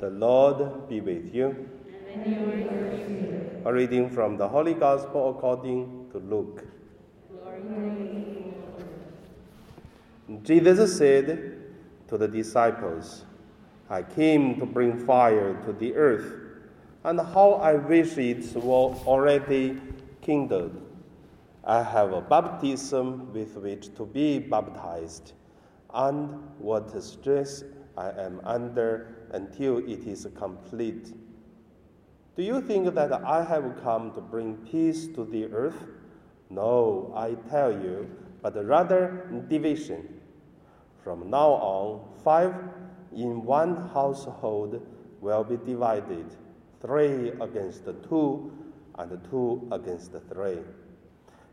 The 0.00 0.10
Lord 0.10 0.88
be 0.88 1.00
with 1.00 1.32
you. 1.34 1.68
A 3.64 3.72
reading 3.72 4.10
from 4.10 4.36
the 4.36 4.48
Holy 4.48 4.74
Gospel 4.74 5.30
according 5.30 6.08
to 6.10 6.18
Luke. 6.18 6.64
Jesus 10.42 10.98
said 10.98 11.58
to 12.08 12.18
the 12.18 12.26
disciples, 12.26 13.24
I 13.88 14.02
came 14.02 14.58
to 14.58 14.66
bring 14.66 14.98
fire 15.06 15.54
to 15.64 15.72
the 15.72 15.94
earth, 15.94 16.34
and 17.04 17.20
how 17.20 17.52
I 17.54 17.74
wish 17.74 18.18
it 18.18 18.54
were 18.56 18.94
already 19.06 19.80
kindled. 20.22 20.80
I 21.62 21.82
have 21.82 22.12
a 22.12 22.20
baptism 22.20 23.32
with 23.32 23.56
which 23.56 23.94
to 23.94 24.04
be 24.06 24.38
baptized, 24.38 25.32
and 25.92 26.42
what 26.58 27.02
stress 27.02 27.62
I 27.96 28.10
am 28.10 28.40
under 28.44 29.28
until 29.30 29.78
it 29.78 30.06
is 30.06 30.26
complete. 30.36 31.12
Do 32.36 32.42
you 32.42 32.60
think 32.60 32.94
that 32.94 33.12
I 33.12 33.44
have 33.44 33.80
come 33.82 34.12
to 34.12 34.20
bring 34.20 34.56
peace 34.56 35.06
to 35.08 35.24
the 35.24 35.46
earth? 35.46 35.86
No, 36.50 37.12
I 37.16 37.34
tell 37.48 37.72
you, 37.72 38.10
but 38.42 38.54
rather 38.64 39.26
division. 39.48 40.20
From 41.02 41.30
now 41.30 41.50
on, 41.50 42.00
five 42.24 42.54
in 43.12 43.44
one 43.44 43.76
household 43.92 44.84
will 45.20 45.44
be 45.44 45.56
divided 45.56 46.26
three 46.80 47.30
against 47.40 47.84
two, 48.08 48.52
and 48.98 49.20
two 49.30 49.66
against 49.70 50.12
three. 50.32 50.58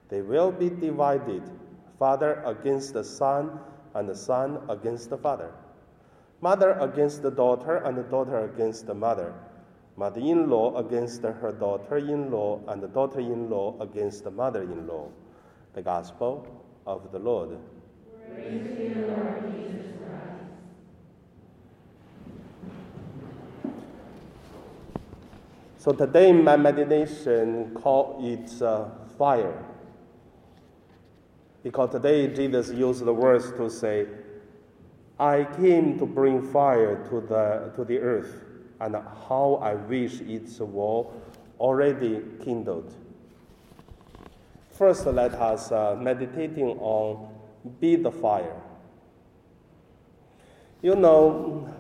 They 0.10 0.22
will 0.22 0.52
be 0.52 0.70
divided 0.70 1.44
father 1.98 2.42
against 2.46 2.94
the 2.94 3.04
son, 3.04 3.60
and 3.94 4.10
the 4.10 4.16
son 4.16 4.60
against 4.70 5.10
the 5.10 5.18
father, 5.18 5.52
mother 6.42 6.74
against 6.80 7.22
the 7.22 7.32
daughter, 7.32 7.78
and 7.78 7.98
the 7.98 8.04
daughter 8.04 8.44
against 8.46 8.88
the 8.88 8.94
mother 8.94 9.34
mother 10.02 10.22
in 10.22 10.50
law 10.50 10.76
against 10.78 11.22
her 11.22 11.52
daughter 11.52 11.98
in 11.98 12.32
law, 12.32 12.60
and 12.68 12.82
the 12.82 12.88
daughter 12.88 13.20
in 13.20 13.50
law 13.50 13.76
against 13.80 14.24
the 14.24 14.32
mother 14.32 14.64
in 14.64 14.88
law. 14.88 15.08
The 15.74 15.82
Gospel 15.82 16.48
of 16.88 17.12
the 17.12 17.20
Lord. 17.20 17.58
So 25.78 25.92
today, 25.92 26.32
my 26.32 26.58
meditation 26.58 27.72
call 27.76 28.20
it 28.22 28.62
uh, 28.62 28.90
fire. 29.18 29.64
Because 31.64 31.92
today 31.92 32.28
Jesus 32.28 32.72
used 32.72 33.06
the 33.06 33.14
words 33.14 33.52
to 33.52 33.70
say, 33.70 34.08
I 35.22 35.44
came 35.44 36.00
to 36.00 36.06
bring 36.08 36.42
fire 36.42 36.96
to 37.12 37.22
the, 37.22 37.72
to 37.76 37.86
the 37.86 38.00
earth 38.00 38.44
and 38.80 38.96
how 38.96 39.60
I 39.62 39.76
wish 39.76 40.20
it 40.22 40.50
were 40.60 41.06
already 41.60 42.24
kindled. 42.44 42.92
First, 44.72 45.06
let 45.06 45.36
us 45.36 45.72
uh, 45.72 45.96
meditating 46.02 46.70
on 46.80 47.30
be 47.80 47.98
the 47.98 48.12
fire. 48.12 48.60
You 50.82 50.96
know, 50.96 51.72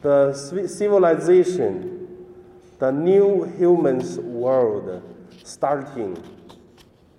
the 0.00 0.32
civilization, 0.32 2.26
the 2.78 2.92
new 2.92 3.42
human's 3.58 4.20
world, 4.20 5.02
starting 5.42 6.16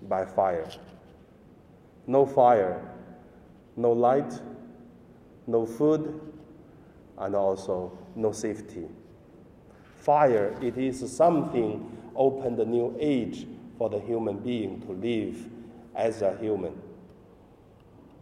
by 0.08 0.23
fire. 0.23 0.70
No 2.08 2.26
fire, 2.26 2.82
no 3.76 3.92
light, 3.92 4.39
no 5.47 5.66
food, 5.66 6.20
and 7.17 7.36
also 7.36 7.97
no 8.16 8.31
safety. 8.31 8.88
Fire, 10.00 10.56
it 10.61 10.78
is 10.78 11.16
something 11.16 11.98
opened 12.16 12.59
a 12.59 12.66
new 12.66 12.95
age 13.00 13.48
for 13.78 13.89
the 13.89 14.00
human 14.00 14.38
being 14.38 14.81
to 14.81 14.92
live 14.94 15.48
as 15.95 16.21
a 16.21 16.38
human. 16.38 16.73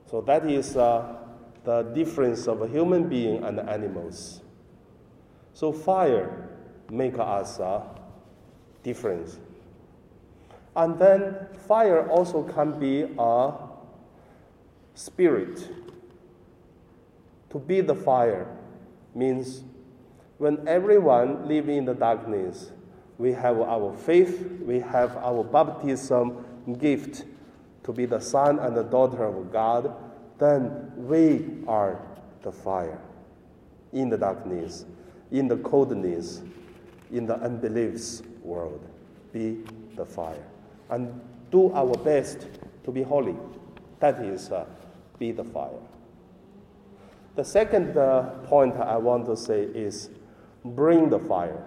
So 0.10 0.22
that 0.22 0.50
is 0.50 0.76
uh, 0.76 1.16
the 1.64 1.84
difference 1.84 2.48
of 2.48 2.62
a 2.62 2.68
human 2.68 3.08
being 3.08 3.44
and 3.44 3.60
animals. 3.60 4.42
So 5.54 5.72
fire 5.72 6.50
make 6.90 7.20
us 7.20 7.60
a 7.60 7.84
difference. 8.84 9.40
And 10.76 10.98
then 10.98 11.36
fire 11.68 12.08
also 12.10 12.44
can 12.44 12.80
be 12.80 13.06
a 13.18 13.54
spirit. 14.94 15.70
To 17.52 17.60
be 17.60 17.82
the 17.82 17.96
fire 17.96 18.48
means 19.16 19.64
when 20.38 20.68
everyone 20.68 21.48
live 21.48 21.68
in 21.68 21.86
the 21.86 21.94
darkness, 21.94 22.72
we 23.18 23.34
have 23.34 23.60
our 23.60 23.94
faith, 23.94 24.60
we 24.62 24.80
have 24.80 25.18
our 25.18 25.44
baptism 25.44 26.46
gift 26.80 27.26
to 27.84 27.92
be 27.92 28.06
the 28.06 28.20
son 28.20 28.60
and 28.60 28.76
the 28.76 28.84
daughter 28.84 29.26
of 29.26 29.52
God, 29.52 29.94
then 30.38 30.92
we 30.96 31.46
are 31.68 32.00
the 32.42 32.52
fire 32.52 33.02
in 33.92 34.10
the 34.10 34.18
darkness, 34.18 34.86
in 35.32 35.48
the 35.48 35.58
coldness, 35.58 36.42
in 37.12 37.26
the 37.26 37.36
unbelief's 37.36 38.22
world. 38.44 38.88
Be 39.34 39.58
the 39.96 40.06
fire. 40.06 40.46
And 40.90 41.20
do 41.52 41.72
our 41.74 41.98
best 41.98 42.48
to 42.86 42.92
be 42.92 43.04
holy. 43.04 43.36
That 44.00 44.20
is, 44.24 44.52
uh, 44.52 44.66
be 45.18 45.32
the 45.32 45.44
fire. 45.44 45.82
The 47.40 47.46
second 47.46 47.96
uh, 47.96 48.24
point 48.44 48.76
I 48.76 48.98
want 48.98 49.26
to 49.28 49.38
say 49.38 49.62
is 49.62 50.10
bring 50.66 51.10
the 51.10 51.20
fire. 51.20 51.64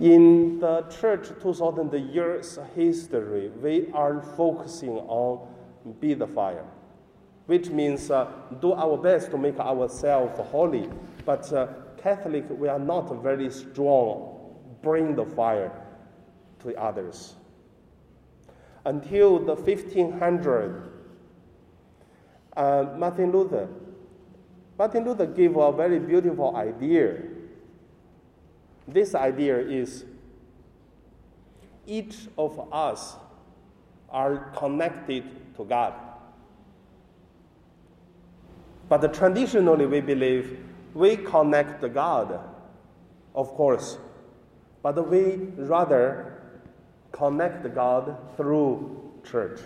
In 0.00 0.58
the 0.58 0.82
church 0.90 1.28
2000 1.40 1.92
years 2.12 2.58
history, 2.74 3.50
we 3.62 3.92
are 3.94 4.20
focusing 4.36 4.96
on 5.06 5.46
be 6.00 6.14
the 6.14 6.26
fire, 6.26 6.64
which 7.46 7.68
means 7.68 8.10
uh, 8.10 8.28
do 8.60 8.72
our 8.72 8.96
best 8.96 9.30
to 9.30 9.38
make 9.38 9.60
ourselves 9.60 10.40
holy. 10.50 10.90
But 11.24 11.52
uh, 11.52 11.68
Catholic, 11.98 12.46
we 12.50 12.66
are 12.66 12.80
not 12.80 13.22
very 13.22 13.52
strong. 13.52 14.56
Bring 14.82 15.14
the 15.14 15.26
fire 15.26 15.70
to 16.64 16.74
others. 16.74 17.36
Until 18.84 19.38
the 19.38 19.54
1500, 19.54 20.95
uh, 22.56 22.86
Martin 22.96 23.32
Luther 23.32 23.68
Martin 24.78 25.04
Luther 25.04 25.26
gave 25.26 25.56
a 25.56 25.72
very 25.72 25.98
beautiful 25.98 26.54
idea. 26.54 27.22
This 28.86 29.14
idea 29.14 29.58
is 29.58 30.04
each 31.86 32.28
of 32.36 32.72
us 32.72 33.16
are 34.10 34.50
connected 34.56 35.24
to 35.56 35.64
God. 35.64 35.94
But 38.88 39.12
traditionally, 39.14 39.86
we 39.86 40.00
believe 40.00 40.58
we 40.94 41.16
connect 41.16 41.80
to 41.80 41.88
God, 41.88 42.38
of 43.34 43.48
course, 43.54 43.98
but 44.82 45.08
we 45.08 45.36
rather 45.56 46.34
connect 47.12 47.74
God 47.74 48.16
through 48.36 49.12
church, 49.24 49.58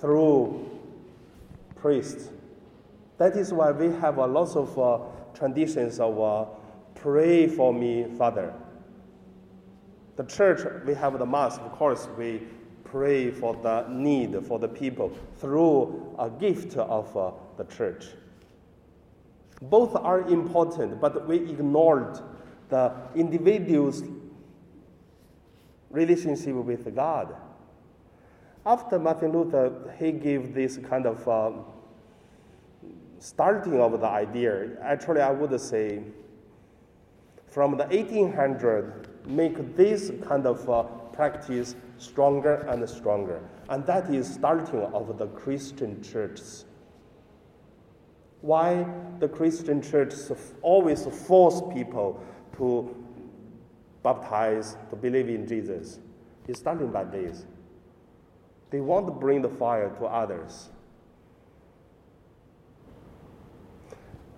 through 0.00 0.77
priests, 1.80 2.30
that 3.18 3.36
is 3.36 3.52
why 3.52 3.72
we 3.72 3.86
have 4.00 4.18
a 4.18 4.26
lot 4.26 4.56
of 4.56 4.78
uh, 4.78 4.98
traditions 5.34 6.00
of 6.00 6.20
uh, 6.20 6.44
pray 6.94 7.46
for 7.46 7.72
me, 7.72 8.06
Father. 8.16 8.52
The 10.16 10.24
church, 10.24 10.60
we 10.84 10.94
have 10.94 11.18
the 11.18 11.26
mass, 11.26 11.58
of 11.58 11.70
course, 11.72 12.08
we 12.16 12.42
pray 12.84 13.30
for 13.30 13.54
the 13.54 13.86
need 13.88 14.36
for 14.46 14.58
the 14.58 14.68
people 14.68 15.12
through 15.38 16.14
a 16.18 16.30
gift 16.30 16.76
of 16.76 17.16
uh, 17.16 17.32
the 17.56 17.64
church. 17.64 18.06
Both 19.60 19.94
are 19.96 20.22
important, 20.28 21.00
but 21.00 21.26
we 21.26 21.36
ignored 21.36 22.18
the 22.68 22.92
individual's 23.14 24.02
relationship 25.90 26.54
with 26.54 26.94
God. 26.94 27.34
After 28.66 28.98
Martin 28.98 29.32
Luther, 29.32 29.94
he 29.98 30.12
gave 30.12 30.54
this 30.54 30.78
kind 30.88 31.06
of 31.06 31.26
um, 31.28 31.64
starting 33.18 33.80
of 33.80 34.00
the 34.00 34.06
idea, 34.06 34.76
actually, 34.82 35.20
I 35.20 35.30
would 35.30 35.58
say 35.60 36.02
from 37.46 37.76
the 37.76 37.84
1800, 37.84 39.26
make 39.26 39.76
this 39.76 40.12
kind 40.26 40.46
of 40.46 40.68
uh, 40.68 40.82
practice 41.12 41.74
stronger 41.96 42.66
and 42.68 42.88
stronger. 42.88 43.40
And 43.68 43.84
that 43.86 44.10
is 44.10 44.32
starting 44.32 44.80
of 44.80 45.18
the 45.18 45.26
Christian 45.28 46.02
churches. 46.02 46.66
Why 48.40 48.86
the 49.18 49.28
Christian 49.28 49.82
church 49.82 50.14
always 50.62 51.04
force 51.06 51.60
people 51.74 52.22
to 52.56 52.94
baptize, 54.02 54.76
to 54.90 54.96
believe 54.96 55.28
in 55.28 55.46
Jesus? 55.46 55.98
It's 56.46 56.60
starting 56.60 56.92
by 56.92 57.04
this. 57.04 57.46
They 58.70 58.80
want 58.80 59.06
to 59.06 59.12
bring 59.12 59.42
the 59.42 59.48
fire 59.48 59.90
to 59.98 60.04
others. 60.04 60.68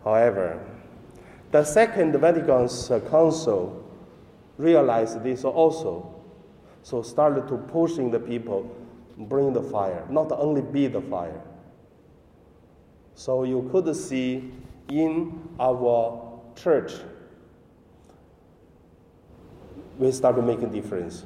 However, 0.05 0.65
the 1.50 1.65
Second 1.65 2.12
Vatican 2.19 2.69
Council 3.11 3.85
realized 4.56 5.23
this 5.23 5.44
also, 5.44 6.15
so 6.82 7.03
started 7.03 7.49
to 7.49 7.56
pushing 7.56 8.11
the 8.11 8.21
people 8.21 8.75
bring 9.29 9.53
the 9.53 9.62
fire, 9.62 10.06
not 10.09 10.33
only 10.33 10.62
be 10.62 10.87
the 10.87 11.00
fire. 11.00 11.43
So 13.15 13.44
you 13.44 13.69
could 13.71 13.94
see 13.94 14.53
in 14.88 15.49
our 15.59 16.41
church, 16.56 16.93
we 19.99 20.11
started 20.12 20.43
making 20.43 20.73
difference. 20.73 21.25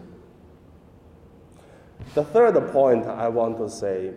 The 2.13 2.23
third 2.23 2.71
point 2.73 3.07
I 3.07 3.29
want 3.29 3.57
to 3.59 3.69
say, 3.69 4.13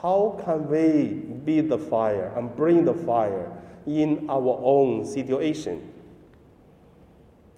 how 0.00 0.40
can 0.44 0.68
we 0.68 1.04
be 1.44 1.60
the 1.60 1.78
fire 1.78 2.32
and 2.36 2.54
bring 2.56 2.84
the 2.84 2.94
fire 2.94 3.52
in 3.86 4.28
our 4.28 4.58
own 4.62 5.04
situation? 5.04 5.92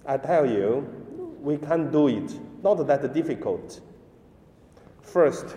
I 0.05 0.17
tell 0.17 0.45
you, 0.45 0.87
we 1.41 1.57
can 1.57 1.91
do 1.91 2.07
it, 2.07 2.31
not 2.63 2.85
that 2.85 3.11
difficult. 3.13 3.81
First, 5.01 5.55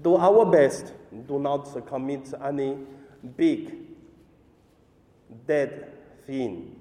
do 0.00 0.16
our 0.16 0.46
best, 0.46 0.94
do 1.26 1.38
not 1.38 1.86
commit 1.86 2.32
any 2.42 2.78
big, 3.36 3.74
dead 5.46 5.92
thing, 6.26 6.80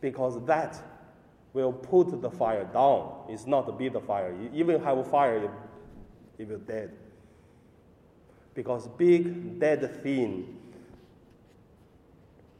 because 0.00 0.44
that 0.46 0.80
will 1.62 1.72
put 1.72 2.20
the 2.20 2.30
fire 2.30 2.64
down. 2.64 3.24
It's 3.28 3.46
not 3.46 3.78
be 3.78 3.88
the 3.88 4.00
fire. 4.00 4.32
You 4.32 4.50
even 4.52 4.82
have 4.82 4.98
a 4.98 5.04
fire, 5.04 5.50
it 6.38 6.48
will 6.48 6.58
dead. 6.58 6.92
Because 8.54 8.88
big 8.88 9.58
dead 9.58 10.02
thing, 10.02 10.58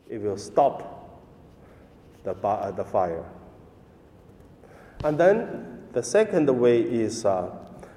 it 0.09 0.21
will 0.21 0.39
stop 0.39 1.21
the, 2.25 2.33
uh, 2.33 2.71
the 2.71 2.85
fire. 2.85 3.25
And 5.05 5.19
then 5.19 5.85
the 5.93 6.03
second 6.03 6.49
way 6.49 6.81
is 6.81 7.25
uh, 7.25 7.51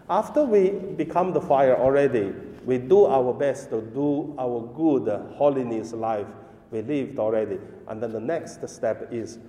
after 0.09 0.43
we 0.43 0.71
become 0.71 1.31
the 1.31 1.41
fire 1.41 1.77
already, 1.77 2.33
we 2.65 2.77
do 2.77 3.05
our 3.05 3.33
best 3.33 3.69
to 3.69 3.81
do 3.81 4.35
our 4.37 4.61
good 4.75 5.07
holiness 5.35 5.93
life 5.93 6.27
we 6.71 6.81
lived 6.81 7.19
already. 7.19 7.57
And 7.87 8.03
then 8.03 8.11
the 8.11 8.19
next 8.19 8.67
step 8.67 9.07
is 9.11 9.39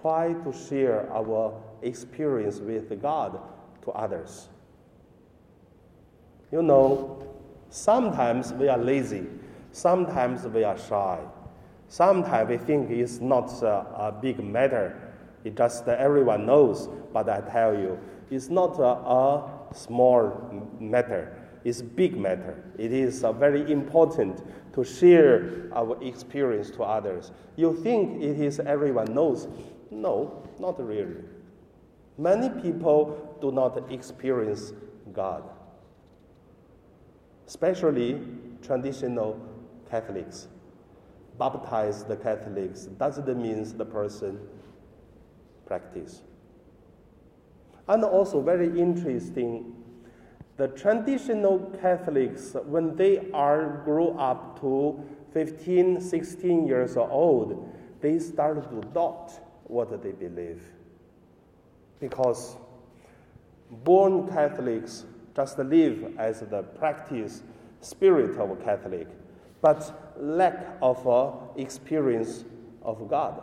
try 0.00 0.32
to 0.32 0.52
share 0.52 1.10
our 1.12 1.54
experience 1.82 2.58
with 2.60 3.00
God 3.00 3.40
to 3.84 3.90
others. 3.92 4.48
You 6.50 6.62
know, 6.62 7.22
sometimes 7.70 8.52
we 8.52 8.68
are 8.68 8.78
lazy, 8.78 9.26
sometimes 9.72 10.46
we 10.46 10.64
are 10.64 10.78
shy, 10.78 11.18
sometimes 11.88 12.48
we 12.48 12.56
think 12.56 12.90
it's 12.90 13.20
not 13.20 13.50
a, 13.62 13.86
a 13.96 14.18
big 14.20 14.42
matter. 14.42 14.96
It 15.44 15.56
just 15.56 15.86
uh, 15.86 15.92
everyone 15.92 16.46
knows, 16.46 16.88
but 17.12 17.28
I 17.28 17.40
tell 17.40 17.74
you, 17.74 17.98
it's 18.30 18.48
not 18.48 18.78
a, 18.78 18.82
a 18.82 19.74
small 19.74 20.70
matter. 20.80 21.34
It's 21.64 21.82
big 21.82 22.16
matter. 22.16 22.62
It 22.78 22.92
is 22.92 23.24
uh, 23.24 23.32
very 23.32 23.70
important 23.70 24.42
to 24.72 24.84
share 24.84 25.68
our 25.72 26.02
experience 26.02 26.70
to 26.72 26.82
others. 26.82 27.32
You 27.56 27.74
think 27.74 28.22
it 28.22 28.40
is 28.40 28.60
everyone 28.60 29.12
knows, 29.12 29.48
no, 29.90 30.42
not 30.58 30.84
really. 30.84 31.22
Many 32.16 32.48
people 32.60 33.38
do 33.40 33.52
not 33.52 33.90
experience 33.92 34.72
God, 35.12 35.42
especially 37.46 38.20
traditional 38.62 39.40
Catholics. 39.88 40.48
Baptized 41.38 42.08
Catholics 42.22 42.86
doesn't 42.98 43.40
mean 43.40 43.62
the 43.78 43.84
person 43.84 44.40
practice. 45.66 46.22
And 47.86 48.04
also 48.04 48.42
very 48.42 48.78
interesting, 48.78 49.74
the 50.56 50.68
traditional 50.68 51.60
Catholics, 51.80 52.56
when 52.66 52.96
they 52.96 53.30
are 53.32 53.80
grow 53.84 54.18
up 54.18 54.60
to 54.60 55.00
15, 55.32 56.00
16 56.00 56.66
years 56.66 56.96
old, 56.96 57.72
they 58.00 58.18
start 58.18 58.68
to 58.68 58.88
doubt 58.88 59.38
what 59.68 60.02
they 60.02 60.12
believe. 60.12 60.62
Because 62.00 62.56
born 63.84 64.26
Catholics 64.28 65.04
just 65.36 65.58
live 65.58 66.14
as 66.18 66.40
the 66.40 66.62
practice 66.62 67.42
spirit 67.80 68.38
of 68.38 68.50
a 68.50 68.56
Catholic, 68.56 69.06
but 69.60 70.14
lack 70.18 70.76
of 70.82 71.06
uh, 71.06 71.30
experience 71.56 72.44
of 72.82 73.08
God. 73.08 73.42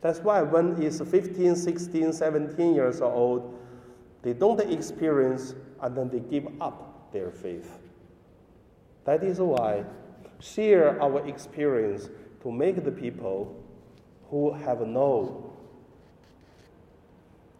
That's 0.00 0.20
why 0.20 0.42
when 0.42 0.80
it's 0.82 1.00
15, 1.00 1.56
16, 1.56 2.12
17 2.12 2.74
years 2.74 3.00
old, 3.00 3.58
they 4.22 4.32
don't 4.32 4.60
experience 4.60 5.54
and 5.80 5.96
then 5.96 6.08
they 6.08 6.20
give 6.20 6.46
up 6.60 7.12
their 7.12 7.30
faith. 7.30 7.78
That 9.04 9.24
is 9.24 9.40
why 9.40 9.84
share 10.40 11.00
our 11.02 11.26
experience 11.26 12.10
to 12.42 12.52
make 12.52 12.84
the 12.84 12.92
people 12.92 13.56
who 14.30 14.52
have 14.52 14.80
no, 14.80 15.52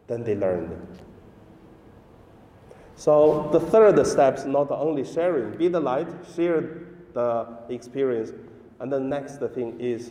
then 0.06 0.24
they 0.24 0.34
learn. 0.34 0.86
So 2.96 3.48
the 3.52 3.60
third 3.60 4.04
step 4.06 4.38
is 4.38 4.44
not 4.44 4.70
only 4.70 5.04
sharing, 5.04 5.56
be 5.56 5.68
the 5.68 5.80
light, 5.80 6.08
share 6.34 6.62
the 7.14 7.46
experience, 7.68 8.32
and 8.80 8.92
the 8.92 9.00
next 9.00 9.38
thing 9.38 9.78
is 9.80 10.10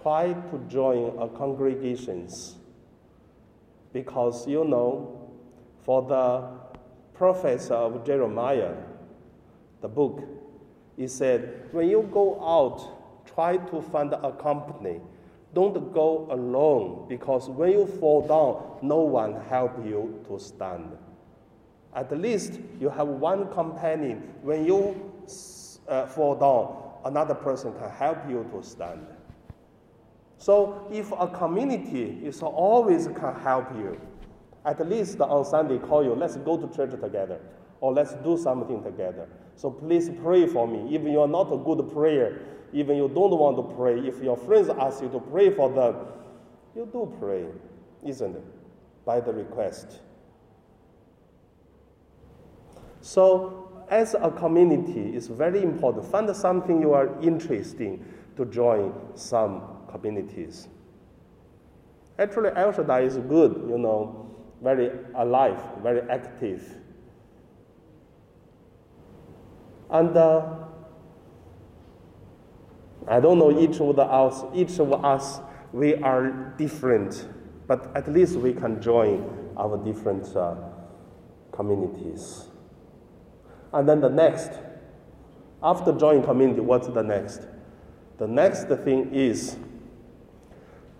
try 0.00 0.32
to 0.32 0.58
join 0.68 1.18
a 1.18 1.28
congregations. 1.28 2.56
Because 3.92 4.46
you 4.46 4.64
know, 4.64 5.30
for 5.82 6.02
the 6.02 6.48
prophets 7.16 7.70
of 7.70 8.04
Jeremiah, 8.06 8.74
the 9.80 9.88
book, 9.88 10.22
he 10.96 11.08
said, 11.08 11.68
when 11.72 11.88
you 11.88 12.08
go 12.12 12.40
out, 12.40 13.26
try 13.34 13.56
to 13.56 13.82
find 13.82 14.12
a 14.12 14.32
company 14.32 15.00
don't 15.56 15.90
go 15.94 16.28
alone 16.30 17.06
because 17.08 17.48
when 17.48 17.72
you 17.72 17.86
fall 17.86 18.20
down, 18.20 18.86
no 18.86 18.98
one 18.98 19.40
help 19.48 19.72
you 19.86 20.22
to 20.28 20.38
stand. 20.38 20.94
At 21.94 22.12
least 22.12 22.60
you 22.78 22.90
have 22.90 23.08
one 23.08 23.50
companion. 23.54 24.34
When 24.42 24.66
you 24.66 24.94
uh, 25.88 26.04
fall 26.08 26.34
down, 26.34 27.08
another 27.10 27.34
person 27.34 27.72
can 27.78 27.90
help 27.90 28.18
you 28.28 28.46
to 28.52 28.62
stand. 28.62 29.06
So 30.36 30.86
if 30.92 31.10
a 31.12 31.26
community 31.26 32.20
is 32.22 32.42
always 32.42 33.06
can 33.06 33.34
help 33.40 33.74
you, 33.76 33.98
at 34.66 34.86
least 34.86 35.18
on 35.22 35.42
Sunday 35.46 35.78
call 35.78 36.04
you, 36.04 36.14
let's 36.14 36.36
go 36.36 36.58
to 36.58 36.76
church 36.76 36.90
together 37.00 37.40
or 37.80 37.92
let's 37.92 38.14
do 38.14 38.36
something 38.36 38.82
together. 38.82 39.28
So 39.54 39.70
please 39.70 40.10
pray 40.22 40.46
for 40.46 40.66
me. 40.66 40.94
If 40.94 41.02
you 41.02 41.20
are 41.20 41.28
not 41.28 41.52
a 41.52 41.56
good 41.56 41.90
prayer, 41.92 42.40
even 42.72 42.96
you 42.96 43.08
don't 43.08 43.30
want 43.38 43.56
to 43.56 43.74
pray, 43.74 44.00
if 44.00 44.22
your 44.22 44.36
friends 44.36 44.68
ask 44.68 45.02
you 45.02 45.08
to 45.10 45.20
pray 45.20 45.50
for 45.50 45.70
them, 45.70 45.96
you 46.74 46.88
do 46.92 47.14
pray, 47.18 47.46
isn't 48.04 48.36
it? 48.36 48.44
By 49.04 49.20
the 49.20 49.32
request. 49.32 50.00
So, 53.00 53.84
as 53.88 54.14
a 54.14 54.30
community, 54.30 55.14
it's 55.14 55.28
very 55.28 55.62
important. 55.62 56.04
Find 56.06 56.34
something 56.34 56.82
you 56.82 56.92
are 56.92 57.18
interested 57.22 57.80
in 57.80 58.04
to 58.36 58.44
join 58.46 58.92
some 59.14 59.62
communities. 59.90 60.68
Actually, 62.18 62.50
El 62.56 62.72
Shaddai 62.72 63.02
is 63.02 63.16
good, 63.18 63.64
you 63.68 63.78
know, 63.78 64.34
very 64.62 64.90
alive, 65.14 65.60
very 65.82 66.00
active. 66.10 66.78
And 69.90 70.16
uh, 70.16 70.54
I 73.08 73.20
don't 73.20 73.38
know 73.38 73.58
each 73.58 73.80
of 73.80 73.98
us, 73.98 74.44
each 74.54 74.78
of 74.80 75.04
us, 75.04 75.40
we 75.72 75.94
are 75.96 76.54
different, 76.56 77.28
but 77.66 77.94
at 77.96 78.10
least 78.10 78.36
we 78.36 78.52
can 78.52 78.80
join 78.80 79.52
our 79.56 79.76
different 79.76 80.34
uh, 80.36 80.56
communities. 81.52 82.46
And 83.72 83.88
then 83.88 84.00
the 84.00 84.08
next, 84.08 84.52
after 85.62 85.92
joining 85.92 86.22
community, 86.22 86.60
what's 86.60 86.88
the 86.88 87.02
next? 87.02 87.42
The 88.18 88.26
next 88.26 88.68
thing 88.68 89.14
is 89.14 89.56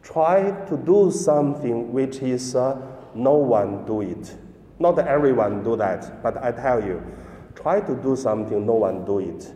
try 0.02 0.50
to 0.66 0.76
do 0.76 1.11
something 1.11 1.93
which 1.93 2.19
is 2.19 2.55
uh, 2.55 2.81
no 3.14 3.35
one 3.35 3.85
do 3.87 4.02
it. 4.02 4.37
Not 4.78 4.99
everyone 4.99 5.64
do 5.64 5.76
that, 5.76 6.23
but 6.23 6.43
I 6.45 6.52
tell 6.52 6.85
you, 6.85 7.02
try 7.66 7.80
to 7.80 7.96
do 7.96 8.14
something 8.14 8.64
no 8.64 8.75
one 8.75 9.04
do 9.04 9.18
it. 9.18 9.52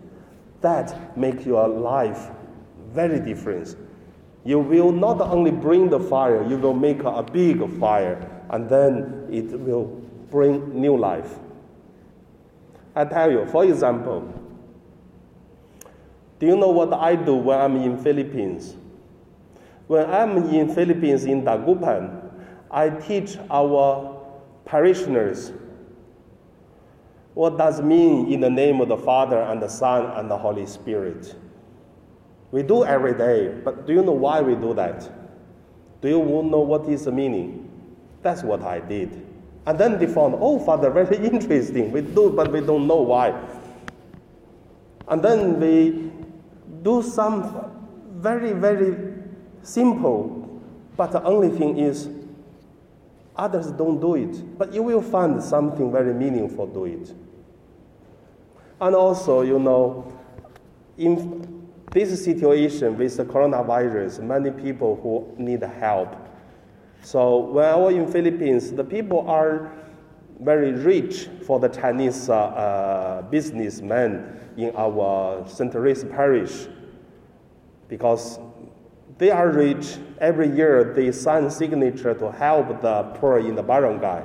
That 0.63 1.17
make 1.17 1.47
your 1.47 1.69
life 1.69 2.31
very 2.93 3.21
different. 3.21 3.77
You 4.43 4.59
will 4.59 4.91
not 4.91 5.21
only 5.21 5.53
bring 5.53 5.91
the 5.91 6.01
fire, 6.01 6.45
you 6.45 6.57
will 6.57 6.75
make 6.75 7.05
a 7.05 7.23
big 7.23 7.63
fire, 7.79 8.19
and 8.51 8.69
then 8.69 9.29
it 9.31 9.57
will 9.61 9.85
bring 10.29 10.75
new 10.75 10.97
life. 10.97 11.39
I 12.97 13.05
tell 13.05 13.31
you, 13.31 13.47
for 13.47 13.65
example, 13.65 14.27
Do 16.41 16.47
you 16.47 16.57
know 16.57 16.71
what 16.71 16.93
I 16.93 17.15
do 17.15 17.37
when 17.37 17.61
I'm 17.61 17.77
in 17.77 17.99
Philippines? 17.99 18.75
When 19.87 20.09
I'm 20.09 20.39
in 20.49 20.75
Philippines 20.75 21.27
in 21.27 21.45
Dagupan, 21.45 22.33
I 22.71 22.89
teach 22.89 23.37
our 23.51 24.17
parishioners 24.65 25.53
what 27.35 27.57
does 27.57 27.81
mean 27.81 28.33
in 28.33 28.41
the 28.41 28.51
name 28.51 28.81
of 28.81 28.89
the 28.89 28.97
Father 28.97 29.41
and 29.43 29.63
the 29.63 29.69
Son 29.69 30.07
and 30.19 30.31
the 30.31 30.37
Holy 30.37 30.67
Spirit. 30.67 31.35
We 32.51 32.63
do 32.63 32.85
every 32.85 33.15
day, 33.15 33.49
but 33.65 33.87
do 33.87 33.93
you 33.93 34.03
know 34.03 34.13
why 34.13 34.41
we 34.41 34.55
do 34.57 34.75
that? 34.75 35.09
Do 36.01 36.09
you 36.09 36.19
know 36.19 36.61
what 36.61 36.89
is 36.89 37.05
the 37.05 37.13
meaning? 37.13 37.71
That's 38.23 38.43
what 38.43 38.63
I 38.63 38.81
did. 38.81 39.27
And 39.67 39.79
then 39.79 39.99
they 39.99 40.07
found, 40.07 40.35
oh, 40.39 40.59
Father, 40.59 40.91
very 41.05 41.17
interesting. 41.19 41.93
We 41.93 42.01
do, 42.01 42.31
but 42.31 42.51
we 42.51 42.61
don't 42.61 42.87
know 42.87 43.03
why. 43.03 43.41
And 45.09 45.23
then 45.23 45.61
we 45.61 46.11
do 46.83 47.03
some 47.03 47.71
very, 48.17 48.53
very 48.53 49.15
simple, 49.63 50.61
but 50.97 51.13
the 51.13 51.23
only 51.25 51.51
thing 51.57 51.79
is, 51.79 52.09
others 53.41 53.73
don't 53.73 54.01
do 54.01 54.15
it. 54.15 54.59
But 54.59 54.73
you 54.75 54.83
will 54.83 55.03
find 55.03 55.43
something 55.43 55.91
very 55.91 56.13
meaningful 56.13 56.67
do 56.67 56.85
it. 56.85 57.15
And 58.81 58.95
also, 58.95 59.43
you 59.43 59.59
know, 59.59 60.13
in 60.99 61.69
this 61.91 62.25
situation 62.25 62.97
with 62.97 63.17
the 63.17 63.25
coronavirus, 63.25 64.21
many 64.23 64.51
people 64.51 64.97
who 65.03 65.43
need 65.43 65.63
help. 65.63 66.15
So 67.03 67.39
when 67.39 67.65
I 67.65 67.77
was 67.77 67.95
in 67.95 68.07
Philippines, 68.11 68.73
the 68.73 68.85
people 68.85 69.29
are 69.29 69.73
very 70.41 70.73
rich 70.73 71.29
for 71.47 71.59
the 71.59 71.69
Chinese 71.69 72.29
uh, 72.29 72.35
uh, 72.37 73.23
businessmen 73.23 74.39
in 74.57 74.75
our 74.77 75.47
St. 75.49 75.73
Therese 75.73 76.05
parish 76.05 76.67
because 77.89 78.39
they 79.21 79.31
are 79.31 79.51
rich. 79.51 79.99
Every 80.19 80.49
year 80.49 80.95
they 80.97 81.13
sign 81.13 81.51
signature 81.51 82.15
to 82.15 82.33
help 82.33 82.81
the 82.81 83.03
poor 83.19 83.39
in 83.39 83.55
the 83.55 83.63
barangay. 83.63 84.25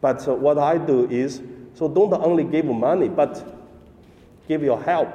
But 0.00 0.26
uh, 0.26 0.34
what 0.34 0.56
I 0.56 0.78
do 0.78 1.06
is, 1.10 1.42
so 1.74 1.88
don't 1.88 2.14
only 2.14 2.44
give 2.44 2.64
money, 2.64 3.10
but 3.10 3.46
give 4.48 4.62
your 4.62 4.82
help. 4.82 5.10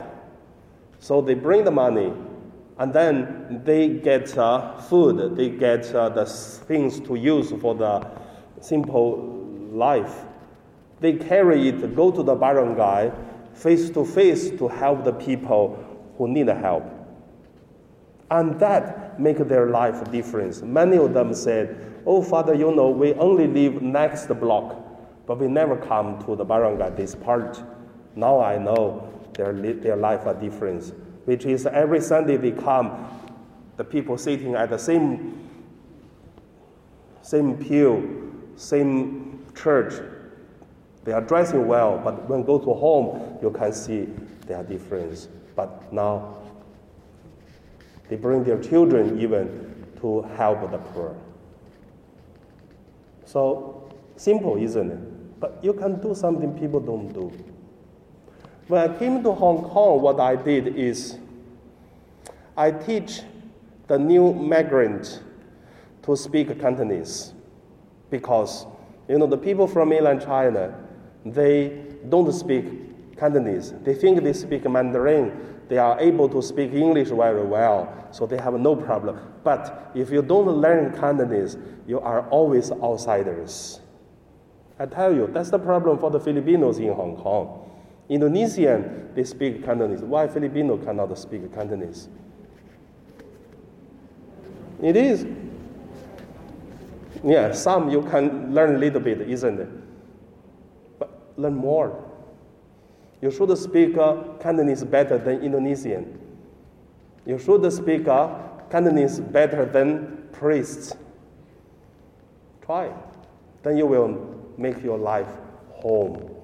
So 1.00 1.20
they 1.20 1.34
bring 1.34 1.64
the 1.64 1.72
money, 1.72 2.14
and 2.78 2.94
then 2.94 3.64
they 3.66 3.90
get 3.90 4.38
uh, 4.38 4.78
food, 4.78 5.36
they 5.36 5.50
get 5.50 5.92
uh, 5.96 6.10
the 6.10 6.26
things 6.26 7.00
to 7.02 7.16
use 7.16 7.52
for 7.60 7.74
the 7.74 8.08
simple 8.62 9.18
life. 9.72 10.26
They 11.00 11.14
carry 11.14 11.70
it, 11.70 11.96
go 11.96 12.12
to 12.12 12.22
the 12.22 12.36
barangay, 12.36 13.12
face 13.56 13.90
to 13.92 14.06
face 14.06 14.52
to 14.52 14.68
help 14.68 15.06
the 15.06 15.14
people 15.14 15.84
who 16.20 16.28
need 16.28 16.50
help. 16.50 16.99
And 18.32 18.60
that 18.60 19.20
make 19.20 19.38
their 19.38 19.68
life 19.68 20.12
difference. 20.12 20.62
Many 20.62 20.98
of 20.98 21.14
them 21.14 21.34
said, 21.34 22.02
Oh, 22.06 22.22
Father, 22.22 22.54
you 22.54 22.72
know, 22.72 22.90
we 22.90 23.14
only 23.16 23.48
live 23.48 23.82
next 23.82 24.28
block, 24.28 24.78
but 25.26 25.40
we 25.40 25.48
never 25.48 25.76
come 25.76 26.24
to 26.26 26.36
the 26.36 26.46
barangay 26.46 26.92
this 26.96 27.16
part. 27.16 27.62
Now 28.16 28.40
I 28.42 28.58
know 28.58 29.10
their, 29.34 29.54
their 29.54 29.96
life 29.96 30.26
a 30.26 30.34
difference, 30.34 30.92
which 31.26 31.46
is 31.46 31.66
every 31.66 32.02
Sunday 32.02 32.38
they 32.38 32.52
come, 32.52 33.08
the 33.78 33.84
people 33.84 34.18
sitting 34.18 34.56
at 34.56 34.70
the 34.70 34.78
same, 34.78 35.50
same 37.22 37.58
pew, 37.58 38.52
same 38.56 39.46
church. 39.56 39.94
They 41.04 41.14
are 41.14 41.22
dressing 41.22 41.68
well, 41.68 42.00
but 42.04 42.30
when 42.30 42.44
go 42.44 42.60
to 42.60 42.74
home, 42.74 43.38
you 43.42 43.52
can 43.52 43.72
see 43.72 44.08
their 44.48 44.64
difference. 44.64 45.28
But 45.56 45.92
now 45.94 46.38
they 48.10 48.16
bring 48.16 48.44
their 48.44 48.62
children 48.62 49.20
even 49.22 49.86
to 50.02 50.24
help 50.36 50.70
the 50.72 50.78
poor. 50.78 51.16
So 53.26 53.90
simple, 54.16 54.58
isn't 54.58 54.92
it? 54.92 55.40
But 55.40 55.60
you 55.62 55.74
can 55.74 56.02
do 56.02 56.14
something 56.16 56.58
people 56.60 56.80
don't 56.80 57.14
do. 57.14 57.32
When 58.68 58.82
I 58.82 58.98
came 58.98 59.24
to 59.24 59.32
Hong 59.32 59.64
Kong, 59.64 60.02
what 60.02 60.20
I 60.20 60.36
did 60.36 60.76
is 60.76 61.18
I 62.58 62.72
teach 62.72 63.22
the 63.88 63.98
new 63.98 64.34
migrant 64.34 65.22
to 66.04 66.16
speak 66.16 66.60
Cantonese 66.60 67.34
because 68.10 68.66
you 69.08 69.18
know 69.18 69.28
the 69.28 69.38
people 69.38 69.68
from 69.68 69.90
mainland 69.90 70.22
China 70.22 70.76
they 71.26 71.86
don't 72.10 72.32
speak 72.32 72.66
Cantonese. 73.20 73.74
They 73.84 73.94
think 73.94 74.24
they 74.24 74.34
speak 74.34 74.70
Mandarin. 74.70 75.58
They 75.68 75.78
are 75.78 76.00
able 76.00 76.30
to 76.30 76.42
speak 76.42 76.74
English 76.74 77.10
very 77.10 77.44
well, 77.44 78.08
so 78.12 78.26
they 78.26 78.38
have 78.38 78.54
no 78.54 78.76
problem. 78.76 79.20
But 79.44 79.92
if 79.94 80.10
you 80.10 80.22
don't 80.22 80.48
learn 80.48 80.98
Cantonese, 80.98 81.58
you 81.86 82.00
are 82.00 82.28
always 82.30 82.72
outsiders. 82.72 83.82
I 84.80 84.86
tell 84.86 85.14
you, 85.14 85.30
that's 85.32 85.50
the 85.50 85.60
problem 85.60 86.00
for 86.00 86.10
the 86.10 86.20
Filipinos 86.20 86.80
in 86.80 86.94
Hong 86.94 87.18
Kong. 87.18 87.70
Indonesian, 88.08 89.10
they 89.14 89.24
speak 89.24 89.64
Cantonese. 89.64 90.02
Why 90.02 90.28
Filipino 90.28 90.78
cannot 90.78 91.16
speak 91.18 91.54
Cantonese? 91.54 92.08
It 94.82 94.96
is. 94.96 95.28
Yeah, 97.24 97.52
some 97.52 97.90
you 97.90 98.02
can 98.04 98.54
learn 98.54 98.76
a 98.76 98.80
little 98.80 99.02
bit, 99.02 99.22
isn't 99.22 99.60
it? 99.60 99.70
But 100.98 101.12
learn 101.38 101.56
more. 101.56 102.09
You 103.22 103.32
should 103.32 103.58
speak 103.58 103.96
Cantonese 104.40 104.84
better 104.84 105.18
than 105.18 105.42
Indonesian. 105.42 106.20
You 107.26 107.38
should 107.38 107.72
speak 107.72 108.06
Cantonese 108.06 109.20
better 109.20 109.66
than 109.66 110.30
priests. 110.32 110.96
Try. 112.66 112.94
Then 113.64 113.78
you 113.78 113.86
will 113.86 114.36
make 114.58 114.82
your 114.84 114.98
life 114.98 115.28
home. 115.72 116.36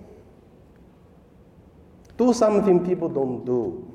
Do 2.17 2.33
something 2.33 2.85
people 2.85 3.09
don't 3.09 3.45
do. 3.45 3.91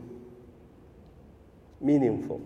Meaningful. 1.81 2.41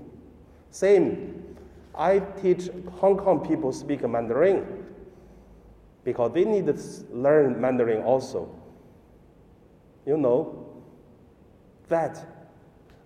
Same. 0.70 1.56
I 1.94 2.18
teach 2.18 2.70
Hong 2.98 3.16
Kong 3.16 3.46
people 3.46 3.72
speak 3.72 4.02
Mandarin 4.08 4.84
because 6.02 6.32
they 6.32 6.44
need 6.44 6.66
to 6.66 6.74
learn 7.12 7.60
Mandarin 7.60 8.02
also. 8.02 8.48
You 10.06 10.16
know, 10.16 10.66
that 11.88 12.24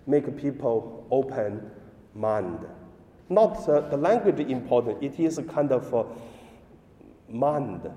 make 0.07 0.37
people 0.37 1.07
open 1.11 1.71
mind. 2.15 2.67
Not 3.29 3.69
uh, 3.69 3.81
the 3.83 3.97
language 3.97 4.41
important, 4.41 5.03
it 5.03 5.21
is 5.21 5.39
a 5.39 5.43
kind 5.43 5.71
of 5.71 5.95
uh, 5.95 6.05
mind. 7.29 7.91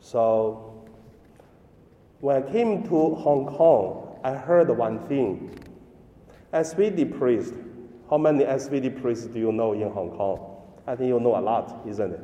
So 0.00 0.84
when 2.20 2.42
I 2.42 2.52
came 2.52 2.84
to 2.84 3.14
Hong 3.16 3.46
Kong, 3.46 4.20
I 4.22 4.34
heard 4.34 4.70
one 4.70 5.00
thing. 5.08 5.58
SVD 6.52 7.18
priest, 7.18 7.54
how 8.08 8.18
many 8.18 8.44
SVD 8.44 9.00
priests 9.00 9.26
do 9.26 9.38
you 9.40 9.52
know 9.52 9.72
in 9.72 9.90
Hong 9.90 10.10
Kong? 10.10 10.56
I 10.86 10.94
think 10.94 11.08
you 11.08 11.18
know 11.18 11.36
a 11.36 11.40
lot, 11.40 11.82
isn't 11.86 12.12
it? 12.12 12.20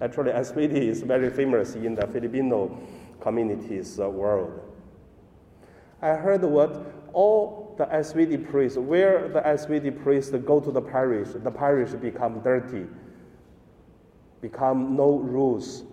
Actually, 0.00 0.32
SVD 0.32 0.74
is 0.74 1.02
very 1.02 1.30
famous 1.30 1.74
in 1.76 1.94
the 1.94 2.06
Filipino 2.08 2.76
communities 3.22 3.96
world. 3.98 4.60
I 6.02 6.14
heard 6.14 6.42
what 6.42 6.84
all 7.12 7.74
the 7.78 7.86
SVD 7.86 8.50
priests, 8.50 8.76
where 8.76 9.28
the 9.28 9.40
SVD 9.40 10.02
priests 10.02 10.32
go 10.32 10.60
to 10.60 10.70
the 10.70 10.82
parish, 10.82 11.28
the 11.34 11.50
parish 11.50 11.92
become 11.92 12.40
dirty, 12.40 12.86
become 14.40 14.96
no 14.96 15.18
rules. 15.18 15.84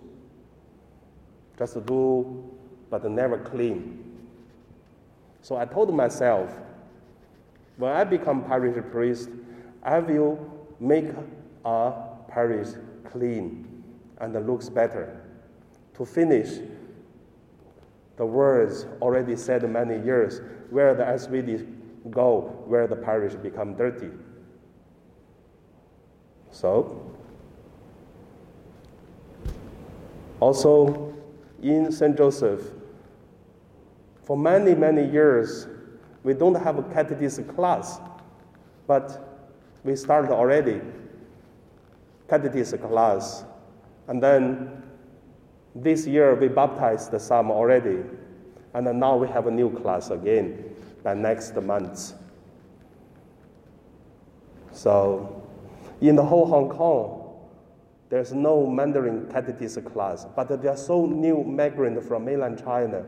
Just 1.58 1.86
do 1.86 2.50
but 2.90 3.08
never 3.08 3.38
clean. 3.38 4.04
So 5.42 5.56
I 5.56 5.64
told 5.64 5.94
myself, 5.94 6.50
when 7.76 7.92
I 7.92 8.04
become 8.04 8.44
parish 8.44 8.76
priest, 8.90 9.30
I 9.82 10.00
will 10.00 10.38
make 10.80 11.06
a 11.64 11.92
parish 12.28 12.68
clean 13.10 13.82
and 14.18 14.34
looks 14.46 14.68
better. 14.68 15.22
To 15.94 16.04
finish 16.04 16.58
the 18.20 18.26
words 18.26 18.84
already 19.00 19.34
said 19.34 19.62
many 19.70 19.98
years, 20.04 20.42
where 20.68 20.94
the 20.94 21.02
SVD 21.02 21.66
go, 22.10 22.62
where 22.66 22.86
the 22.86 22.94
parish 22.94 23.32
become 23.32 23.74
dirty. 23.74 24.10
So, 26.50 27.16
also 30.38 31.14
in 31.62 31.90
St. 31.90 32.14
Joseph, 32.14 32.60
for 34.22 34.36
many, 34.36 34.74
many 34.74 35.10
years, 35.10 35.66
we 36.22 36.34
don't 36.34 36.62
have 36.62 36.76
a 36.76 36.82
catechism 36.92 37.46
class, 37.46 38.00
but 38.86 39.48
we 39.82 39.96
started 39.96 40.30
already 40.30 40.82
catechism 42.28 42.80
class. 42.80 43.44
And 44.08 44.22
then 44.22 44.79
this 45.74 46.06
year 46.06 46.34
we 46.34 46.48
baptized 46.48 47.18
some 47.20 47.50
already. 47.50 48.02
And 48.72 49.00
now 49.00 49.16
we 49.16 49.26
have 49.28 49.46
a 49.46 49.50
new 49.50 49.70
class 49.70 50.10
again. 50.10 50.70
by 51.02 51.14
next 51.14 51.54
month. 51.56 52.12
So, 54.72 55.42
in 56.00 56.16
the 56.16 56.24
whole 56.24 56.46
Hong 56.46 56.68
Kong, 56.68 57.16
there's 58.08 58.32
no 58.32 58.66
Mandarin 58.66 59.30
catechist 59.30 59.84
class, 59.84 60.26
but 60.34 60.48
there 60.48 60.72
are 60.72 60.76
so 60.76 61.06
new 61.06 61.44
migrants 61.44 62.06
from 62.06 62.24
mainland 62.24 62.62
China 62.62 63.04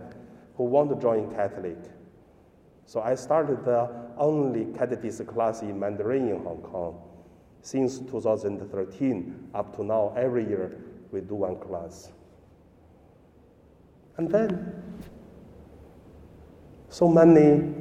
who 0.57 0.65
want 0.65 0.91
to 0.91 0.97
join 0.97 1.33
Catholic. 1.35 1.79
So 2.87 3.01
I 3.01 3.15
started 3.15 3.65
the 3.65 3.91
only 4.17 4.67
catechist 4.77 5.27
class 5.27 5.63
in 5.63 5.79
Mandarin 5.79 6.29
in 6.29 6.43
Hong 6.45 6.63
Kong. 6.63 7.01
Since 7.63 8.01
2013 8.01 9.51
up 9.55 9.75
to 9.77 9.85
now, 9.85 10.13
every 10.17 10.47
year 10.47 10.79
we 11.11 11.21
do 11.21 11.37
one 11.37 11.57
class. 11.57 12.13
And 14.17 14.31
then, 14.31 14.83
so 16.89 17.09
many 17.09 17.73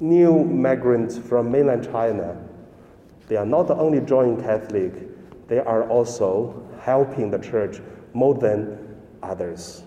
new 0.00 0.44
migrants 0.44 1.18
from 1.18 1.50
mainland 1.50 1.84
China, 1.84 2.36
they 3.28 3.36
are 3.36 3.46
not 3.46 3.70
only 3.70 4.00
joining 4.00 4.40
Catholic, 4.40 4.92
they 5.48 5.58
are 5.58 5.88
also 5.88 6.62
helping 6.80 7.30
the 7.30 7.38
church 7.38 7.80
more 8.14 8.34
than 8.34 8.96
others. 9.22 9.82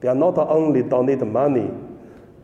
They 0.00 0.08
are 0.08 0.14
not 0.14 0.38
only 0.38 0.82
donate 0.82 1.24
money, 1.24 1.70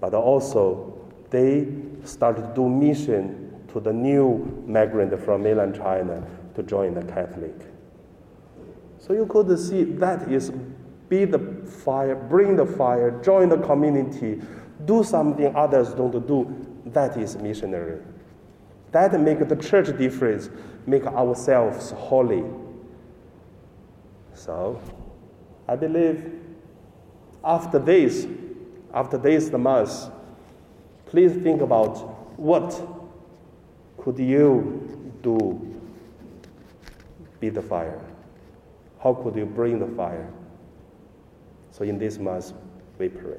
but 0.01 0.15
also 0.15 0.99
they 1.31 1.67
start 2.05 2.37
to 2.37 2.53
do 2.55 2.69
mission 2.69 3.65
to 3.73 3.81
the 3.81 3.93
new 3.93 4.65
migrant 4.67 5.19
from 5.25 5.43
mainland 5.43 5.75
China 5.75 6.25
to 6.55 6.63
join 6.63 6.95
the 6.95 7.03
Catholic. 7.03 7.55
So 8.99 9.13
you 9.13 9.27
could 9.27 9.59
see 9.59 9.85
that 9.85 10.31
is 10.31 10.53
be 11.09 11.25
the 11.25 11.39
fire, 11.85 12.15
bring 12.15 12.57
the 12.57 12.67
fire, 12.67 13.11
join 13.23 13.49
the 13.49 13.59
community, 13.59 14.41
do 14.85 15.03
something 15.03 15.55
others 15.57 15.95
don't 15.95 16.27
do. 16.27 16.67
That 16.87 17.17
is 17.17 17.37
missionary. 17.37 18.01
That 18.93 19.19
make 19.21 19.47
the 19.47 19.57
church 19.57 19.97
difference, 19.99 20.49
make 20.87 21.05
ourselves 21.07 21.91
holy. 21.91 22.45
So, 24.35 24.81
I 25.67 25.77
believe 25.77 26.33
after 27.45 27.79
this, 27.79 28.27
after 28.95 29.19
this 29.19 29.49
the 29.49 29.59
mass, 29.59 30.09
please 31.07 31.33
think 31.43 31.61
about 31.61 32.39
what 32.39 32.81
could 33.99 34.19
you 34.19 35.13
do 35.23 35.77
be 37.41 37.49
the 37.49 37.63
fire? 37.63 38.01
How 39.03 39.15
could 39.15 39.37
you 39.37 39.45
bring 39.45 39.79
the 39.79 39.87
fire? 39.97 40.33
So 41.79 41.85
in 41.85 41.97
this 41.97 42.19
mass, 42.19 42.53
we 42.99 43.09
pray. 43.09 43.39